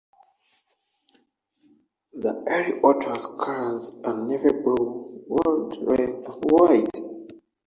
[2.13, 7.33] The Erie Otters' colors are navy blue, gold, red, and white.